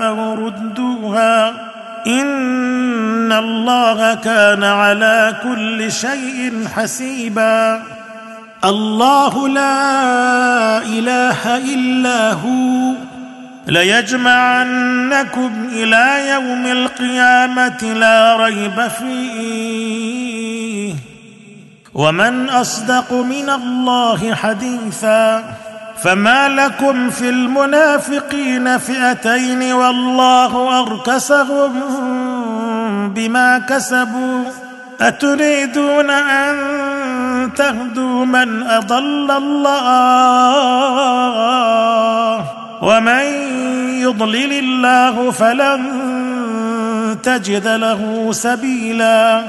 أو 0.09 0.34
ردوها. 0.34 1.53
إن 2.07 3.32
الله 3.32 4.14
كان 4.14 4.64
على 4.64 5.34
كل 5.43 5.93
شيء 5.93 6.68
حسيبا. 6.76 7.82
الله 8.64 9.49
لا 9.49 10.78
إله 10.78 11.57
إلا 11.57 12.32
هو. 12.32 12.95
ليجمعنكم 13.66 15.51
إلى 15.72 16.30
يوم 16.30 16.66
القيامة 16.66 17.82
لا 17.82 18.37
ريب 18.37 18.89
فيه. 18.89 20.37
ومن 21.97 22.51
أصدق 22.51 23.13
من 23.13 23.51
الله 23.51 24.35
حديثا 24.35 25.45
فما 25.99 26.49
لكم 26.49 27.11
في 27.11 27.29
المنافقين 27.29 28.79
فئتين 28.79 29.73
والله 29.73 30.81
أركسهم 30.81 31.73
بما 33.09 33.59
كسبوا 33.59 34.45
أتريدون 35.01 36.11
أن 36.11 36.57
تهدوا 37.57 38.25
من 38.25 38.63
أضل 38.63 39.31
الله 39.31 40.37
ومن 42.83 43.23
يضلل 44.01 44.53
الله 44.53 45.31
فلن 45.31 45.83
تجد 47.23 47.69
له 47.69 48.29
سبيلا 48.33 49.43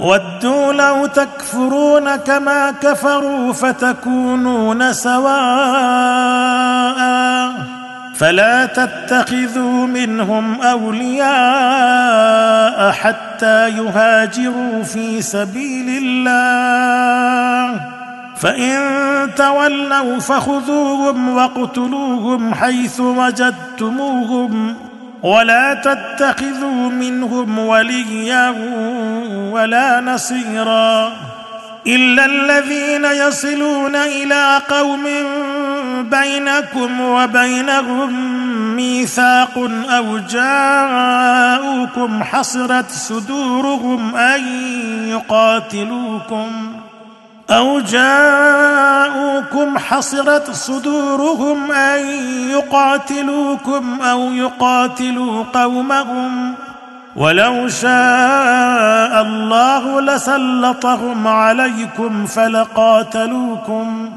ودوا 0.00 0.72
لو 0.72 1.06
تكفرون 1.06 2.16
كما 2.16 2.70
كفروا 2.70 3.52
فتكونون 3.52 4.92
سواء 4.92 5.34
فلا 8.14 8.66
تتخذوا 8.66 9.86
منهم 9.86 10.60
أولياء 10.60 11.34
حتى 12.92 13.68
يهاجروا 13.68 14.82
في 14.82 15.22
سبيل 15.22 16.02
الله. 16.02 17.80
فإن 18.36 18.80
تولوا 19.36 20.18
فخذوهم 20.18 21.36
واقتلوهم 21.36 22.54
حيث 22.54 23.00
وجدتموهم. 23.00 24.76
ولا 25.24 25.74
تتخذوا 25.74 26.90
منهم 26.90 27.58
وليا 27.58 28.50
ولا 29.52 30.00
نصيرا 30.00 31.12
إلا 31.86 32.24
الذين 32.24 33.04
يصلون 33.04 33.96
إلى 33.96 34.60
قوم 34.68 35.04
بينكم 36.00 37.00
وبينهم 37.00 38.12
ميثاق 38.76 39.70
أو 39.88 40.18
جاءوكم 40.18 42.24
حصرت 42.24 42.90
صدورهم 42.90 44.16
أن 44.16 44.40
يقاتلوكم 45.08 46.72
أو 47.50 47.80
جاءوكم 47.80 49.78
حصرت 49.78 50.50
صدورهم 50.50 51.72
أن 51.72 52.06
يقاتلوكم 52.50 54.00
أو 54.02 54.32
يقاتلوا 54.32 55.44
قومهم 55.54 56.54
ولو 57.16 57.68
شاء 57.68 59.22
الله 59.22 60.00
لسلطهم 60.00 61.28
عليكم 61.28 62.26
فلقاتلوكم 62.26 64.10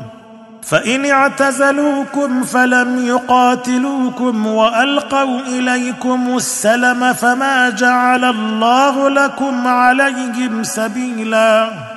فإن 0.63 1.05
اعتزلوكم 1.05 2.43
فلم 2.43 3.05
يقاتلوكم 3.05 4.47
وألقوا 4.47 5.39
إليكم 5.39 6.37
السلم 6.37 7.13
فما 7.13 7.69
جعل 7.69 8.25
الله 8.25 9.09
لكم 9.09 9.67
عليهم 9.67 10.63
سبيلاً 10.63 11.96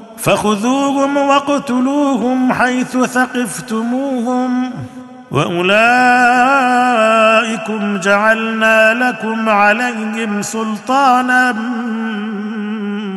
فخذوهم 0.23 1.17
واقتلوهم 1.17 2.53
حيث 2.53 2.97
ثقفتموهم 2.97 4.71
وأولئكم 5.31 5.71
جعلنا 7.99 8.93
لكم 8.93 9.49
عليهم 9.49 10.41
سلطانا 10.41 11.51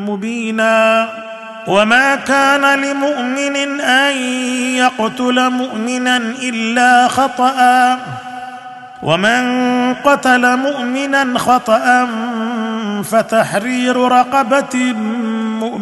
مبينا 0.09 1.09
وما 1.67 2.15
كان 2.15 2.81
لمؤمن 2.81 3.81
أن 3.81 4.17
يقتل 4.77 5.51
مؤمنا 5.51 6.17
إلا 6.17 7.09
خطأ 7.09 7.99
ومن 9.03 9.45
قتل 9.95 10.57
مؤمنا 10.57 11.39
خطأ 11.39 12.09
فتحرير 13.03 13.97
رقبة 13.97 14.95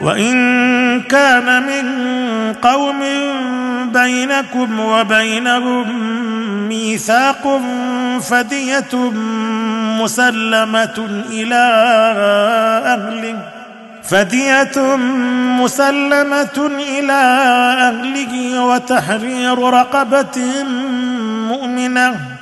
وإن 0.00 1.00
كان 1.00 1.62
من 1.62 1.84
قوم 2.52 3.00
بينكم 3.92 4.80
وبينهم 4.80 5.88
ميثاق 6.68 7.60
فدية 8.20 8.94
مسلمة 10.00 11.08
إلى 11.30 11.64
أهله 12.84 13.36
فدية 14.02 14.96
مسلمة 15.60 16.70
إلى 16.98 17.22
أهله 17.78 18.64
وتحرير 18.64 19.58
رقبة 19.58 20.64
مؤمنة 21.48 22.39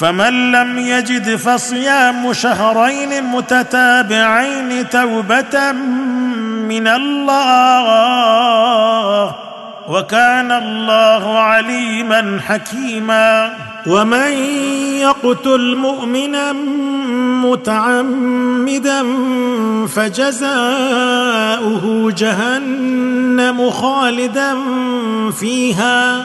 فمن 0.00 0.52
لم 0.52 0.78
يجد 0.78 1.36
فصيام 1.36 2.32
شهرين 2.32 3.24
متتابعين 3.24 4.88
توبة 4.88 5.72
من 6.68 6.88
الله 6.88 7.90
وكان 9.88 10.52
الله 10.52 11.38
عليما 11.38 12.40
حكيما. 12.46 13.52
ومن 13.86 14.32
يقتل 15.00 15.76
مؤمنا 15.76 16.52
متعمدا 17.44 19.02
فجزاؤه 19.86 20.94
جهنم 22.18 23.70
خالدا 23.70 24.56
فيها. 25.40 26.24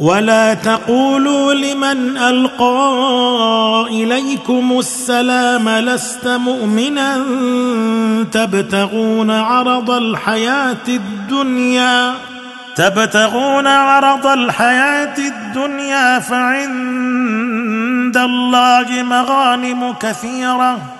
ولا 0.00 0.54
تقولوا 0.54 1.54
لمن 1.54 2.16
ألقى 2.16 3.86
إليكم 3.90 4.78
السلام 4.78 5.68
لست 5.68 6.26
مؤمنا 6.26 7.16
تبتغون 8.32 9.30
عرض 9.30 9.90
الحياة 9.90 10.88
الدنيا 10.88 12.14
تبتغون 12.76 13.66
عرض 13.66 14.26
الحياة 14.26 15.18
الدنيا 15.18 16.18
فعند 16.18 18.16
الله 18.16 19.02
مغانم 19.02 19.92
كثيرة 20.00 20.99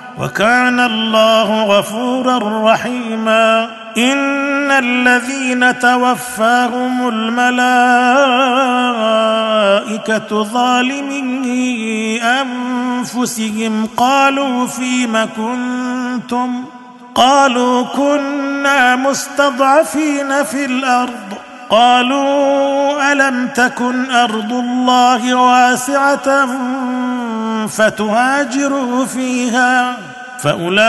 وكان 0.17 0.79
الله 0.79 1.63
غفورا 1.63 2.73
رحيما. 2.73 3.69
إن 3.97 4.71
الذين 4.71 5.79
توفاهم 5.79 7.09
الملائكة 7.09 7.23
ظالمي 10.43 12.21
أنفسهم 12.23 13.87
قالوا 13.97 14.67
فيم 14.67 15.27
كنتم؟ 15.37 16.63
قالوا 17.15 17.83
كنا 17.83 18.95
مستضعفين 18.95 20.43
في 20.43 20.65
الأرض. 20.65 21.33
قالوا 21.69 23.11
ألم 23.11 23.47
تكن 23.47 24.11
أرض 24.11 24.53
الله 24.53 25.35
واسعة 25.35 26.45
فتهاجروا 27.67 29.05
فيها 29.05 29.97
فأولئك 30.43 30.81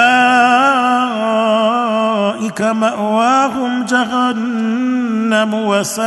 مأواهم 2.63 3.85
جهنم 3.85 5.55
وساءت 5.55 6.05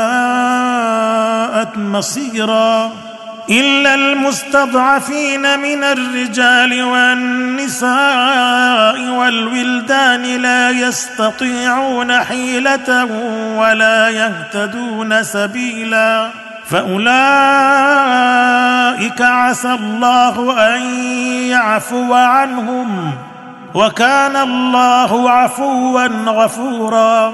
مصيرا 1.78 2.92
إلا 3.50 3.96
المستضعفين 3.96 5.60
من 5.60 5.84
الرجال 5.84 6.84
والنساء 6.84 7.90
والولدان 9.10 10.24
لا 10.24 10.70
يستطيعون 10.70 12.20
حيلة 12.20 13.06
ولا 13.56 14.10
يهتدون 14.10 15.24
سبيلا 15.24 16.30
فأولئك 16.70 17.12
عسى 19.22 19.74
الله 19.74 20.68
أن 20.76 20.82
يعفو 21.50 22.14
عنهم 22.14 23.12
وكان 23.74 24.36
الله 24.36 25.30
عفوا 25.30 26.08
غفورا. 26.08 27.34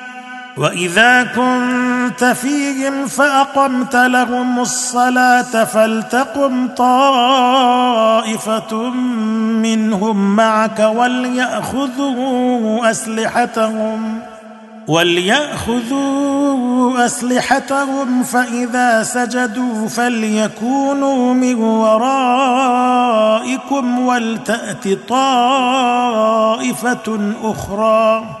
وإذا 0.57 1.23
كنت 1.23 2.23
فيهم 2.23 3.07
فأقمت 3.07 3.95
لهم 3.95 4.59
الصلاة 4.59 5.63
فلتقم 5.63 6.67
طائفة 6.67 8.09
منهم 9.63 10.35
معك 10.35 10.79
وليأخذوا 10.95 12.21
أسلحتهم 12.91 14.19
وليأخذوا 14.87 16.41
أسلحتهم 17.05 18.23
فإذا 18.23 19.03
سجدوا 19.03 19.87
فليكونوا 19.87 21.33
من 21.33 21.55
ورائكم 21.63 22.89
ولتأت 23.99 24.87
طائفة 25.09 26.13
أخرى 27.43 28.40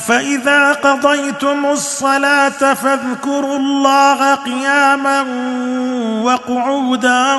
فإذا 0.00 0.72
قضيتم 0.72 1.66
الصلاة 1.66 2.74
فاذكروا 2.74 3.56
الله 3.56 4.34
قياما 4.34 5.22
وقعودا 6.22 7.34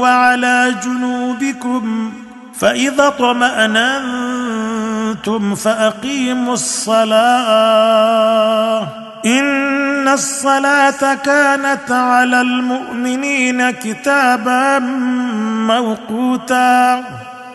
وعلى 0.00 0.74
جنوبكم 0.84 2.12
فإذا 2.58 3.06
اطمأننتم 3.06 4.34
فأقيموا 5.54 6.54
الصلاة 6.54 7.88
إن 9.26 10.08
الصلاة 10.08 11.14
كانت 11.14 11.90
على 11.90 12.40
المؤمنين 12.40 13.70
كتابا 13.70 14.78
موقوتا 15.68 17.04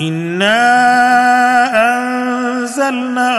انا 0.00 0.54
انزلنا 1.98 3.34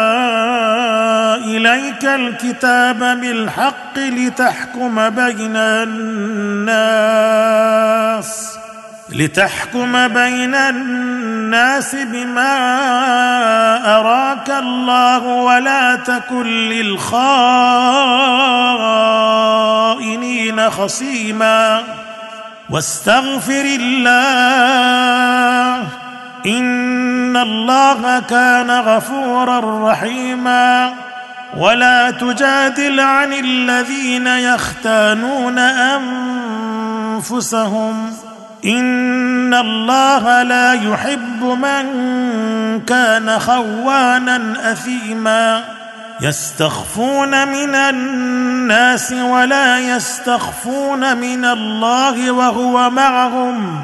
اليك 1.36 2.06
الكتاب 2.06 3.00
بالحق 3.00 3.98
لتحكم 3.98 5.10
بين 5.10 5.56
الناس 5.56 6.76
لتحكم 9.10 10.08
بين 10.08 10.56
الناس 10.56 11.96
بما 11.96 12.56
اراك 14.00 14.50
الله 14.50 15.28
ولا 15.28 15.96
تكن 15.96 16.46
للخائنين 16.70 17.10
خصيما 20.70 21.84
واستغفر 22.70 23.66
الله 23.80 24.66
ان 26.46 27.38
الله 27.38 28.20
كان 28.20 28.72
غفورا 28.72 29.90
رحيما 29.92 30.94
ولا 31.58 32.12
تجادل 32.12 33.00
عن 33.00 33.34
الذين 33.34 34.28
يختانون 34.28 35.60
انفسهم 37.20 38.14
ان 38.66 39.54
الله 39.54 40.44
لا 40.44 40.74
يحب 40.74 41.44
من 41.44 41.86
كان 42.88 43.40
خوانا 43.40 44.72
اثيما 44.72 45.64
يستخفون 46.22 47.48
من 47.48 47.76
الناس 47.76 49.12
ولا 49.12 49.80
يستخفون 49.80 51.18
من 51.18 51.46
الله 51.46 52.32
وهو 52.32 52.90
معهم 52.90 53.80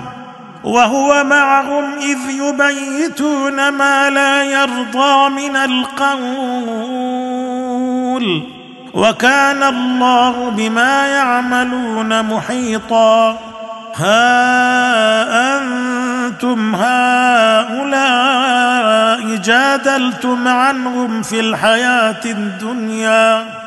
وهو 0.64 1.24
معهم 1.24 1.84
إذ 2.02 2.18
يبيتون 2.30 3.70
ما 3.70 4.10
لا 4.10 4.44
يرضى 4.44 5.30
من 5.30 5.56
القول. 5.56 7.02
وكان 8.94 9.64
الله 9.64 10.50
بما 10.50 11.08
يعملون 11.08 12.26
محيطا. 12.26 13.40
ها 13.96 15.58
أنتم 15.58 16.76
هؤلاء 16.76 18.02
جادلتم 19.36 20.48
عنهم 20.48 21.22
في 21.22 21.40
الحياة 21.40 22.26
الدنيا. 22.26 23.61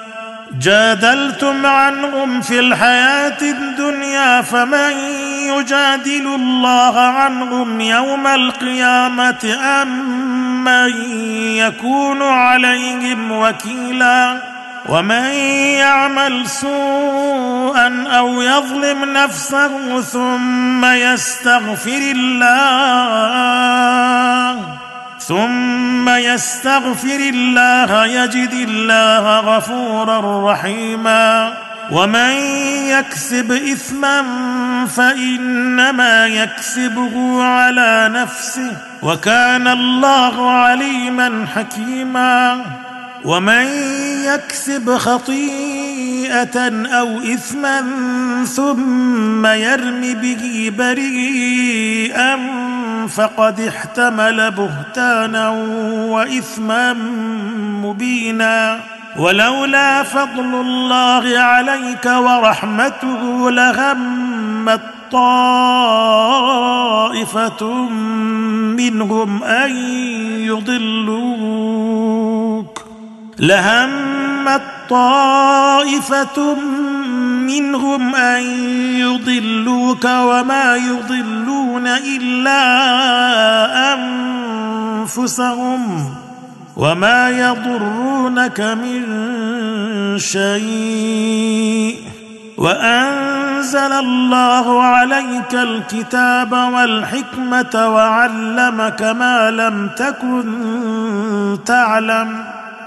جادلتم 0.61 1.67
عنهم 1.67 2.41
في 2.41 2.61
الحياة 2.61 3.43
الدنيا 3.43 4.43
فمن 4.43 4.91
يجادل 5.43 6.27
الله 6.27 7.01
عنهم 7.01 7.81
يوم 7.81 8.27
القيامة 8.27 9.59
أم 9.83 10.65
من 10.65 11.13
يكون 11.57 12.23
عليهم 12.23 13.33
وكيلا 13.33 14.39
ومن 14.89 15.25
يعمل 15.79 16.49
سوءا 16.49 18.05
أو 18.09 18.43
يظلم 18.43 19.05
نفسه 19.05 20.01
ثم 20.01 20.85
يستغفر 20.85 22.01
الله 22.17 23.15
ثم 25.29 26.09
يستغفر 26.09 27.21
الله 27.35 28.07
يجد 28.07 28.53
الله 28.53 29.41
غفورا 29.41 30.53
رحيما. 30.53 31.53
ومن 31.91 32.33
يكسب 32.89 33.53
إثما 33.53 34.23
فإنما 34.87 36.27
يكسبه 36.27 37.43
على 37.43 38.11
نفسه 38.15 38.77
وكان 39.03 39.69
الله 39.69 40.51
عليما 40.51 41.47
حكيما. 41.55 42.65
ومن 43.25 43.67
يكسب 44.25 44.97
خطيئة 44.97 46.87
أو 46.87 47.19
إثما 47.19 47.83
ثم 48.45 49.47
يرم 49.47 50.01
به 50.01 50.73
بريئا 50.79 52.39
فقد 53.09 53.61
احتمل 53.61 54.51
بهتانا 54.51 55.51
وإثما 56.09 56.93
مبينا. 57.83 58.81
ولولا 59.19 60.03
فضل 60.03 60.55
الله 60.55 61.39
عليك 61.39 62.07
ورحمته 62.07 63.51
لهمت 63.51 64.81
طائفة 65.13 66.05
منهم 68.77 69.45
أن 69.45 69.77
يضلوك. 70.41 71.55
لهمت 73.39 74.63
طائفه 74.91 76.55
منهم 77.47 78.15
ان 78.15 78.43
يضلوك 78.99 80.05
وما 80.05 80.77
يضلون 80.77 81.87
الا 81.87 82.65
انفسهم 85.03 86.15
وما 86.77 87.31
يضرونك 87.31 88.61
من 88.61 89.05
شيء 90.19 91.97
وانزل 92.59 93.93
الله 93.93 94.83
عليك 94.83 95.55
الكتاب 95.55 96.53
والحكمه 96.53 97.89
وعلمك 97.95 99.03
ما 99.03 99.51
لم 99.51 99.91
تكن 99.97 100.45
تعلم 101.67 102.45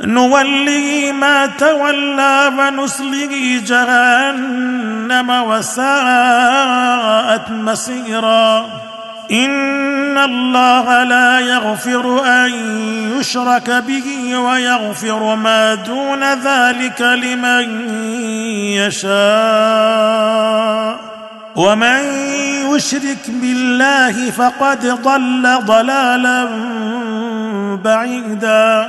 نوله 0.00 1.12
ما 1.12 1.46
تولى 1.46 2.52
ونسله 2.58 3.62
جهنم 3.66 5.30
وساءت 5.30 7.50
مسيرا. 7.50 8.66
إن 9.32 10.18
الله 10.18 11.04
لا 11.04 11.40
يغفر 11.40 12.24
أن 12.26 12.50
يشرك 13.18 13.70
به 13.70 14.38
ويغفر 14.38 15.34
ما 15.34 15.74
دون 15.74 16.34
ذلك 16.34 17.00
لمن 17.00 17.90
يشاء. 18.86 20.96
ومن 21.56 22.00
يشرك 22.74 23.24
بالله 23.28 24.30
فقد 24.30 24.86
ضل 24.86 25.58
ضلالا 25.64 26.48
بعيدا. 27.84 28.88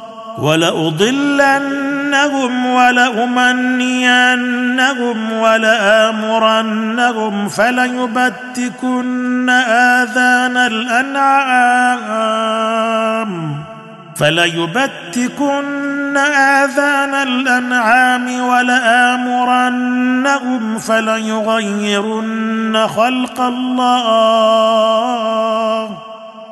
ولأضلنهم 0.37 2.65
ولأمنينهم 2.65 3.31
ولآمرنهم 5.33 7.49
فليبتكن 7.49 9.49
آذان 9.49 10.57
الأنعام 10.57 12.11
فليبتكن 14.15 16.17
آذان 16.17 17.13
الأنعام 17.13 18.41
ولآمرنهم 18.41 19.91
فليغيرن 20.79 22.87
خلق 22.87 23.41
الله 23.41 24.71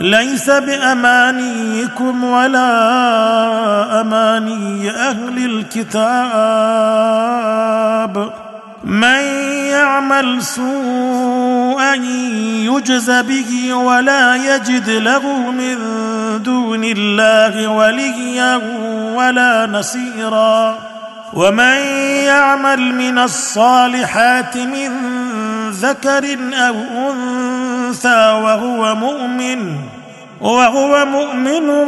ليس 0.00 0.50
بأمانيكم 0.50 2.24
ولا 2.24 2.70
أماني 4.00 4.90
أهل 4.90 5.64
الكتاب. 5.76 6.14
من 8.84 9.20
يعمل 9.70 10.42
سوءا 10.42 11.94
يجز 12.64 13.10
به 13.10 13.74
ولا 13.74 14.36
يجد 14.36 14.90
له 14.90 15.50
من 15.50 15.76
دون 16.42 16.84
الله 16.84 17.68
وليا 17.68 18.60
ولا 19.14 19.66
نصيرا. 19.66 20.78
ومن 21.34 21.76
يعمل 22.26 22.94
من 22.94 23.18
الصالحات 23.18 24.56
من 24.56 24.90
ذكر 25.70 26.38
أو 26.54 26.74
أنثى 26.74 27.53
وهو 28.32 28.94
مؤمن 28.94 29.76
وهو 30.40 31.06
مؤمن 31.06 31.86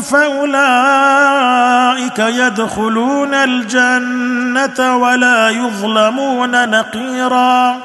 فأولئك 0.00 2.18
يدخلون 2.18 3.34
الجنة 3.34 4.96
ولا 4.96 5.50
يظلمون 5.50 6.70
نقيرا. 6.70 7.76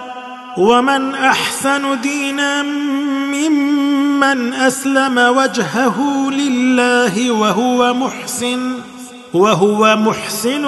ومن 0.57 1.15
أحسن 1.15 2.01
دينا 2.01 2.63
ممن 3.31 4.53
أسلم 4.53 5.17
وجهه 5.17 6.29
لله 6.31 7.31
وهو 7.31 7.93
محسن 7.93 8.73
وهو 9.33 9.95
محسن 9.95 10.65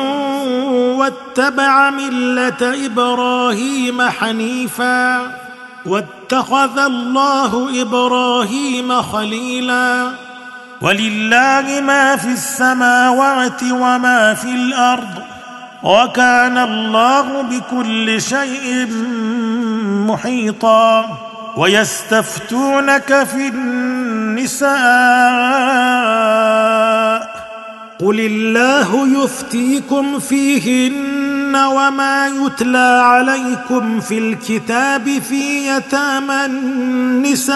واتبع 0.97 1.89
ملة 1.89 2.85
إبراهيم 2.85 4.01
حنيفا. 4.01 5.21
واتخذ 6.33 6.79
الله 6.79 7.81
إبراهيم 7.81 9.01
خليلا. 9.01 10.11
ولله 10.81 11.81
ما 11.81 12.15
في 12.15 12.27
السماوات 12.27 13.63
وما 13.63 14.33
في 14.33 14.47
الأرض 14.47 15.23
وكان 15.83 16.57
الله 16.57 17.41
بكل 17.41 18.21
شيء 18.21 18.87
محيطا. 20.07 21.17
ويستفتونك 21.57 23.23
في 23.23 23.47
النساء. 23.47 24.71
قل 27.99 28.19
الله 28.19 29.23
يفتيكم 29.23 30.19
فيهن. 30.19 31.10
وما 31.55 32.27
يتلى 32.27 33.01
عليكم 33.03 33.99
في 33.99 34.17
الكتاب 34.17 35.19
في 35.29 35.67
يتامى 35.67 36.45
النساء 36.45 37.55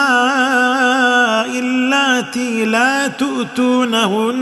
اللاتي 1.60 2.66
لا 2.66 3.08
تؤتونهن 3.08 4.36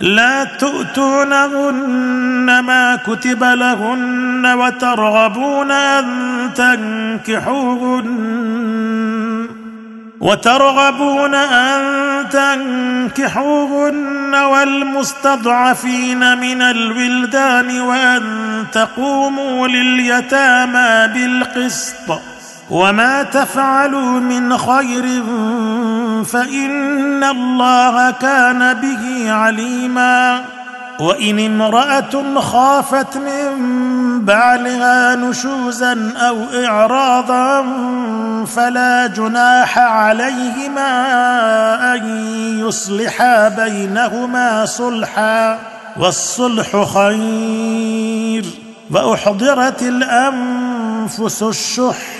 لا 0.00 0.44
تؤتونهن 0.44 1.80
ما 2.60 2.96
كتب 2.96 3.44
لهن 3.44 4.46
وترغبون 4.46 5.70
أن 5.70 6.04
تنكحوهن 6.54 8.10
وترغبون 10.20 11.34
أن 11.34 11.80
تنكحوهن 13.16 14.34
والمستضعفين 14.34 16.18
من 16.38 16.62
الولدان 16.62 17.80
وأن 17.80 18.22
تقوموا 18.72 19.68
لليتامى 19.68 21.12
بالقسط 21.14 22.20
وما 22.70 23.22
تفعلوا 23.22 24.20
من 24.20 24.58
خير 24.58 25.22
فإن 26.24 27.24
الله 27.24 28.10
كان 28.10 28.74
به 28.74 29.32
عليما 29.32 30.44
وإن 31.00 31.38
امرأة 31.40 32.40
خافت 32.40 33.16
من 33.16 34.24
بعلها 34.24 35.14
نشوزا 35.16 36.12
أو 36.16 36.36
إعراضا 36.64 37.64
فلا 38.44 39.06
جناح 39.06 39.78
عليهما 39.78 40.84
أن 41.94 42.08
يصلحا 42.66 43.48
بينهما 43.48 44.66
صلحا 44.66 45.58
والصلح 45.96 46.84
خير 46.94 48.44
وأحضرت 48.90 49.82
الأنفس 49.82 51.42
الشح 51.42 52.19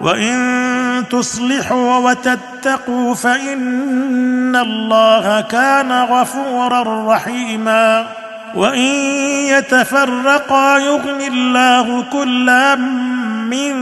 وان 0.00 1.04
تصلحوا 1.10 1.96
وتتقوا 1.96 3.14
فان 3.14 4.56
الله 4.56 5.40
كان 5.40 5.92
غفورا 5.92 7.14
رحيما 7.14 8.06
وان 8.54 8.78
يتفرقا 9.48 10.78
يغني 10.78 11.28
الله 11.28 12.04
كلا 12.12 12.74
من 13.50 13.74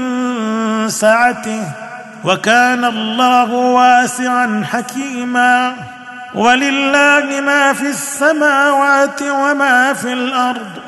سعته 0.88 1.62
وكان 2.24 2.84
الله 2.84 3.52
واسعا 3.52 4.64
حكيما 4.72 5.74
ولله 6.34 7.40
ما 7.40 7.72
في 7.72 7.88
السماوات 7.88 9.22
وما 9.22 9.92
في 9.92 10.12
الأرض 10.12 10.87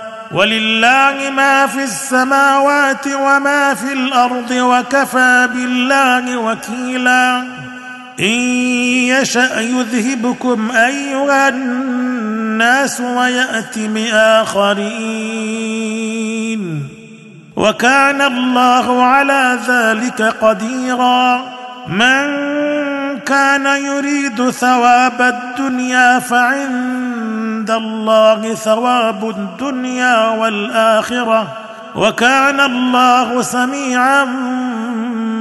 ولله 0.33 1.29
ما 1.35 1.67
في 1.67 1.83
السماوات 1.83 3.07
وما 3.07 3.73
في 3.73 3.93
الأرض 3.93 4.51
وكفى 4.51 5.49
بالله 5.53 6.37
وكيلا. 6.37 7.43
إن 8.19 8.39
يشأ 9.19 9.59
يذهبكم 9.59 10.71
أيها 10.71 11.49
الناس 11.49 13.01
ويأت 13.01 13.79
بآخرين. 13.79 14.91
وكان 17.55 18.21
الله 18.21 19.03
على 19.03 19.59
ذلك 19.67 20.21
قديرا. 20.21 21.45
من 21.87 22.27
كان 23.19 23.65
يريد 23.65 24.49
ثواب 24.49 25.21
الدنيا 25.21 26.19
فعند 26.19 27.10
الله 27.71 28.53
ثواب 28.53 29.29
الدنيا 29.29 30.27
والآخرة 30.27 31.47
وكان 31.95 32.59
الله 32.59 33.41
سميعا 33.41 34.27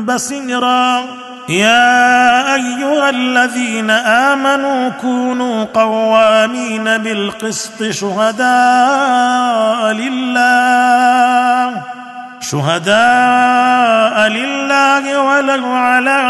بصيرا. 0.05 1.05
يا 1.49 2.55
أيها 2.55 3.11
الذين 3.11 3.91
آمنوا 3.91 4.89
كونوا 4.89 5.65
قوامين 5.65 6.85
بالقسط 6.85 7.83
شهداء 7.91 8.49
لله. 9.93 11.83
شهداء 12.41 14.29
لله 14.29 15.21
ولو 15.21 15.67
على 15.67 16.21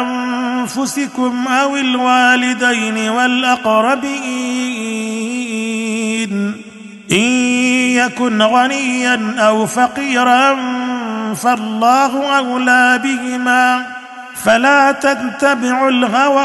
أنفسكم 0.00 1.48
أو 1.48 1.76
الوالدين 1.76 3.08
والأقربين. 3.10 4.00
إن 7.12 7.16
يكن 7.96 8.42
غنيا 8.42 9.34
أو 9.38 9.66
فقيرا 9.66 10.56
فالله 11.34 12.38
أولى 12.38 13.00
بهما. 13.04 13.86
فلا 14.44 14.92
تتبعوا 14.92 15.90
الهوى 15.90 16.44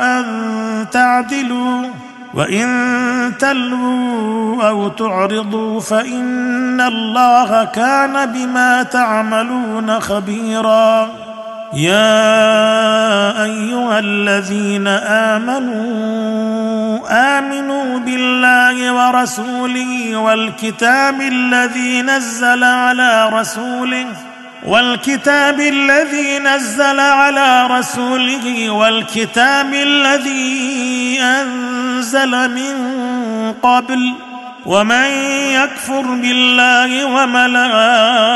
أن 0.00 0.86
تعدلوا. 0.92 2.07
وإن 2.34 3.32
تلووا 3.38 4.68
أو 4.68 4.88
تعرضوا 4.88 5.80
فإن 5.80 6.80
الله 6.80 7.64
كان 7.64 8.32
بما 8.32 8.82
تعملون 8.82 10.00
خبيرا. 10.00 11.08
يا 11.72 13.44
أيها 13.44 13.98
الذين 13.98 14.86
آمنوا 15.36 16.98
آمنوا 17.38 17.98
بالله 17.98 18.92
ورسوله 18.92 20.16
والكتاب 20.16 21.20
الذي 21.20 22.02
نزل 22.02 22.64
على 22.64 23.30
رسوله 23.32 24.06
والكتاب 24.64 25.60
الذي 25.60 26.38
نزل 26.38 27.00
على 27.00 27.66
رسوله 27.66 28.70
والكتاب 28.70 29.74
الذي 29.74 31.18
أنزل 31.22 32.50
من 32.50 32.74
قبل 33.62 34.12
ومن 34.66 35.06
يكفر 35.52 36.00
بالله 36.00 37.04
وملائكته 37.04 38.26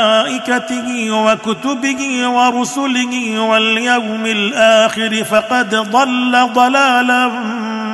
وكتبه 1.11 2.27
ورسله 2.27 3.39
واليوم 3.39 4.25
الآخر 4.25 5.23
فقد 5.23 5.75
ضل 5.75 6.49
ضلالا 6.53 7.31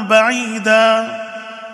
بعيدا 0.10 1.29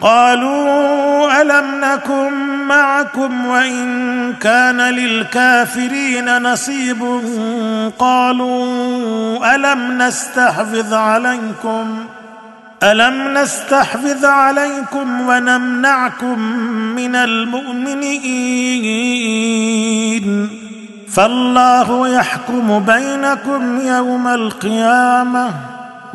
قالوا 0.00 1.42
ألم 1.42 1.64
نكن 1.84 2.32
معكم 2.68 3.46
وإن 3.46 4.34
كان 4.34 4.80
للكافرين 4.80 6.42
نصيب 6.42 7.20
قالوا 7.98 9.54
ألم 9.54 10.02
نستحفظ 10.02 10.94
عليكم 10.94 12.04
ألم 12.82 13.38
نستحفظ 13.38 14.24
عليكم 14.24 15.20
ونمنعكم 15.28 16.38
من 16.96 17.16
المؤمنين 17.16 18.26
فالله 21.12 22.08
يحكم 22.08 22.78
بينكم 22.78 23.80
يوم 23.80 24.28
القيامة 24.28 25.75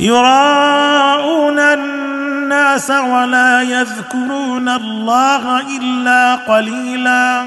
يراءون 0.00 1.58
الناس 1.58 2.90
ولا 2.90 3.62
يذكرون 3.62 4.68
الله 4.68 5.60
إلا 5.76 6.34
قليلا 6.34 7.44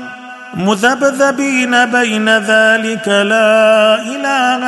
مذبذبين 0.53 1.85
بين 1.85 2.29
ذلك 2.29 3.07
لا 3.07 3.95
إله 4.01 4.63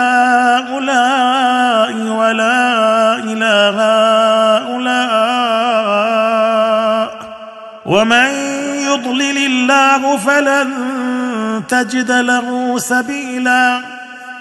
هؤلاء 0.57 1.93
ولا 1.93 3.15
إله 3.15 3.77
هؤلاء 4.57 5.55
ومن 7.85 8.25
يضلل 8.85 9.37
الله 9.37 10.17
فلن 10.17 10.71
تجد 11.69 12.11
له 12.11 12.77
سبيلا 12.77 13.79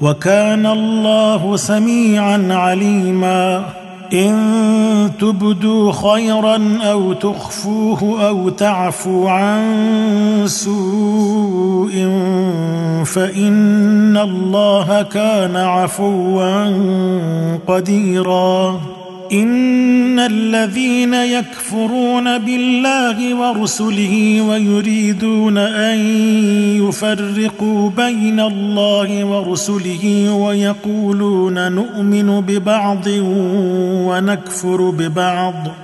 وكان 0.00 0.66
الله 0.66 1.56
سميعا 1.56 2.48
عليما. 2.50 3.64
إن 4.12 5.10
تبدوا 5.20 5.92
خيرا 5.92 6.78
أو 6.82 7.12
تخفوه 7.12 8.28
أو 8.28 8.48
تعفوا 8.48 9.30
عن 9.30 9.62
سوء 10.46 11.92
فإن 13.04 14.16
الله 14.16 15.02
كان 15.02 15.56
عفوا 15.56 16.72
قديرا. 17.66 18.80
إن 19.32 20.18
الذين 20.18 21.14
يكفرون 21.14 22.38
بالله 22.38 23.34
ورسله 23.34 24.40
ويريدون 24.40 25.58
أن 25.58 25.98
يفرقوا 26.88 27.90
بين 27.90 28.40
الله 28.40 29.24
ورسله 29.24 30.34
ويقولون 30.34 31.72
نؤمن 31.72 32.40
ببعض 32.40 33.06
ونكفر 34.06 34.90
ببعض 34.90 35.83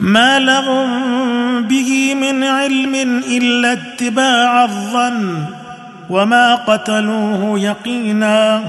ما 0.00 0.38
لهم 0.38 1.62
به 1.62 2.14
من 2.14 2.44
علم 2.44 2.94
إلا 3.28 3.72
اتباع 3.72 4.64
الظن 4.64 5.44
وما 6.10 6.54
قتلوه 6.54 7.60
يقينا 7.60 8.62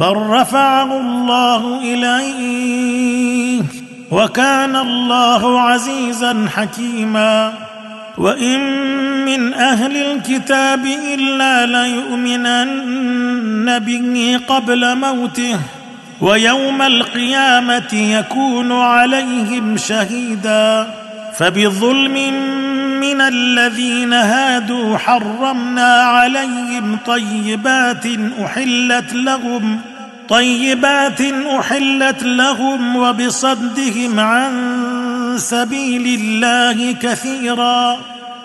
بل 0.00 0.16
رفعه 0.16 1.00
الله 1.00 1.80
اليه 1.82 3.62
وكان 4.10 4.76
الله 4.76 5.60
عزيزا 5.60 6.46
حكيما 6.56 7.52
وإن 8.18 8.60
من 9.24 9.54
أهل 9.54 9.96
الكتاب 9.96 10.86
إلا 11.14 11.66
ليؤمنن 11.66 13.78
به 13.78 14.40
قبل 14.48 14.96
موته 14.96 15.58
ويوم 16.20 16.82
القيامة 16.82 17.94
يكون 17.94 18.72
عليهم 18.72 19.76
شهيدا 19.76 20.94
فبظلم 21.34 22.14
من 23.00 23.20
الذين 23.20 24.12
هادوا 24.12 24.98
حرمنا 24.98 26.02
عليهم 26.02 26.98
طيبات 27.06 28.06
أحلت 28.44 29.12
لهم 29.14 29.80
طيبات 30.28 31.20
أحلت 31.58 32.22
لهم 32.22 32.96
وبصدهم 32.96 34.20
عن 34.20 34.52
سبيل 35.36 36.20
الله 36.20 36.92
كثيرا 36.92 37.98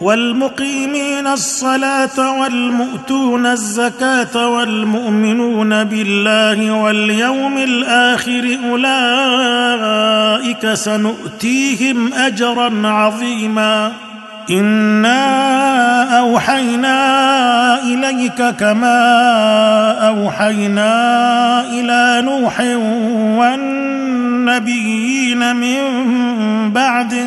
والمقيمين 0.00 1.26
الصلاة 1.26 2.40
والمؤتون 2.40 3.46
الزكاة 3.46 4.48
والمؤمنون 4.48 5.84
بالله 5.84 6.70
واليوم 6.70 7.58
الآخر 7.58 8.58
أولئك 8.70 10.74
سنؤتيهم 10.74 12.14
أجرا 12.14 12.88
عظيما. 12.88 13.92
إنا 14.50 16.18
أوحينا 16.18 16.98
إليك 17.82 18.42
كما 18.60 18.98
أوحينا 20.08 20.90
إلى 21.60 22.22
نوح 22.26 22.60
والنبيين 24.46 25.56
من 25.56 25.78
بعده 26.72 27.26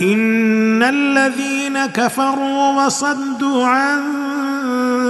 إن 0.00 0.82
الذين 0.82 1.86
كفروا 1.86 2.84
وصدوا 2.84 3.66
عن 3.66 4.00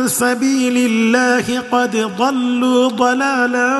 سبيل 0.06 0.90
الله 0.90 1.62
قد 1.72 2.10
ضلوا 2.18 2.88
ضلالا 2.88 3.78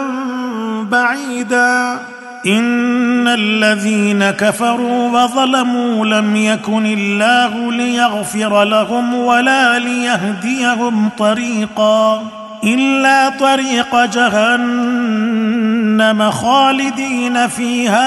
بعيدا. 0.90 1.98
إن 2.46 3.28
الذين 3.28 4.30
كفروا 4.30 5.22
وظلموا 5.22 6.06
لم 6.06 6.36
يكن 6.36 6.86
الله 6.86 7.72
ليغفر 7.72 8.64
لهم 8.64 9.14
ولا 9.14 9.78
ليهديهم 9.78 11.10
طريقا. 11.18 12.22
إلا 12.64 13.28
طريق 13.28 14.04
جهنم 14.04 15.50
خالدين 16.30 17.48
فيها 17.48 18.06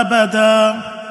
ابدا. 0.00 0.87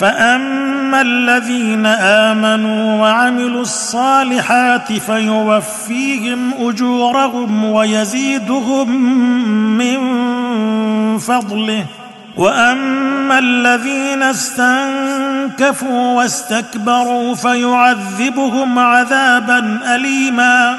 فاما 0.00 1.00
الذين 1.00 1.86
امنوا 1.86 3.00
وعملوا 3.00 3.62
الصالحات 3.62 4.92
فيوفيهم 4.92 6.54
اجورهم 6.68 7.64
ويزيدهم 7.64 8.90
من 9.78 9.98
فضله 11.18 11.84
واما 12.36 13.38
الذين 13.38 14.22
استنكفوا 14.22 16.16
واستكبروا 16.16 17.34
فيعذبهم 17.34 18.78
عذابا 18.78 19.78
اليما 19.94 20.78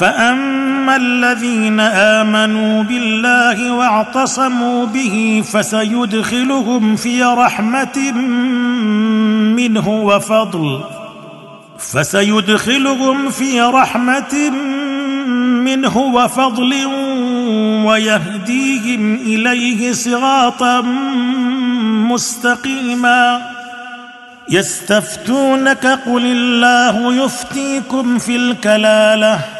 فاما 0.00 0.96
الذين 0.96 1.80
امنوا 1.80 2.82
بالله 2.82 3.72
واعتصموا 3.72 4.86
به 4.86 5.44
فسيدخلهم 5.52 6.96
في 6.96 7.22
رحمه 7.22 8.12
منه 9.56 9.88
وفضل 9.88 10.80
فسيدخلهم 11.78 13.30
في 13.30 13.60
رحمه 13.60 14.50
منه 15.64 15.98
وفضل 15.98 16.86
ويهديهم 17.86 19.14
اليه 19.14 19.92
صراطا 19.92 20.80
مستقيما 22.10 23.42
يستفتونك 24.48 25.86
قل 25.86 26.26
الله 26.26 27.24
يفتيكم 27.24 28.18
في 28.18 28.36
الكلاله 28.36 29.59